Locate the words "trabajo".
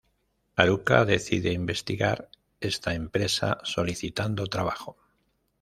4.47-4.97